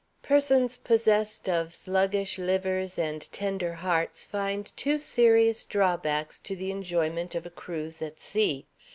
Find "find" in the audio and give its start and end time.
4.25-4.75